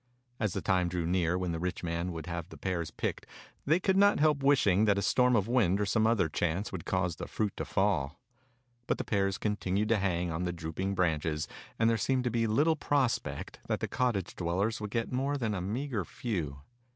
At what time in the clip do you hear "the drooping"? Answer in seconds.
10.43-10.95